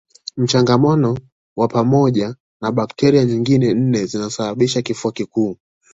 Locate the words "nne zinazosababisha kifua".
3.73-5.11